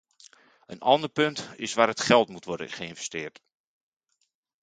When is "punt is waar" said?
1.09-1.87